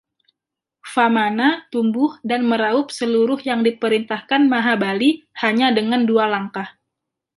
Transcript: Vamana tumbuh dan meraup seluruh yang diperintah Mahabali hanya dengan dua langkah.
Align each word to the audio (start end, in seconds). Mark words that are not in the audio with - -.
Vamana 0.93 1.47
tumbuh 1.71 2.11
dan 2.29 2.41
meraup 2.49 2.87
seluruh 2.99 3.37
yang 3.49 3.59
diperintah 3.67 4.21
Mahabali 4.53 5.11
hanya 5.45 5.67
dengan 5.77 6.01
dua 6.09 6.25
langkah. 6.33 6.67